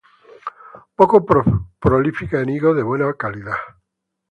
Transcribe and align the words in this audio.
Poco 0.95 1.23
prolífica 1.79 2.39
en 2.41 2.49
higos 2.49 2.75
de 2.75 2.81
buena 2.81 3.13
calidad. 3.13 3.53